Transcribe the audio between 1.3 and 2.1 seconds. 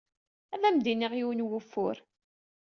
n wufur.